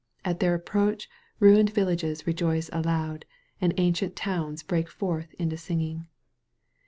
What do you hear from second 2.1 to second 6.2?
rejoice aloud and ancient towns break forth into singing.